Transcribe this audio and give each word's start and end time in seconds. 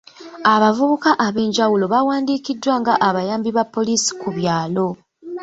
Abavubuka 0.53 1.11
ab'enjawulo 1.25 1.85
bawandiikiddwa 1.93 2.73
nga 2.81 2.93
abayambi 3.07 3.49
ba 3.57 3.63
poliisi 3.73 4.11
ku 4.21 4.29
byalo. 4.37 4.87